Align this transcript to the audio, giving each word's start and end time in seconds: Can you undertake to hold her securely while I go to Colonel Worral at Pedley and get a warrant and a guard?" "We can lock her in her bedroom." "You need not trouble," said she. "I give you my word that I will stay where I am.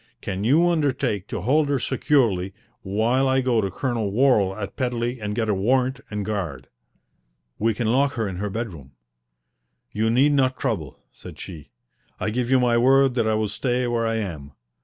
Can 0.19 0.43
you 0.43 0.67
undertake 0.67 1.27
to 1.27 1.41
hold 1.41 1.69
her 1.69 1.77
securely 1.77 2.53
while 2.81 3.27
I 3.27 3.39
go 3.41 3.61
to 3.61 3.69
Colonel 3.69 4.11
Worral 4.11 4.55
at 4.59 4.75
Pedley 4.75 5.19
and 5.21 5.35
get 5.35 5.47
a 5.47 5.53
warrant 5.53 5.99
and 6.09 6.21
a 6.21 6.23
guard?" 6.23 6.69
"We 7.59 7.75
can 7.75 7.85
lock 7.85 8.13
her 8.13 8.27
in 8.27 8.37
her 8.37 8.49
bedroom." 8.49 8.93
"You 9.91 10.09
need 10.09 10.31
not 10.31 10.57
trouble," 10.59 10.97
said 11.11 11.37
she. 11.37 11.69
"I 12.19 12.31
give 12.31 12.49
you 12.49 12.59
my 12.59 12.79
word 12.79 13.13
that 13.13 13.27
I 13.27 13.35
will 13.35 13.47
stay 13.47 13.85
where 13.85 14.07
I 14.07 14.15
am. 14.15 14.53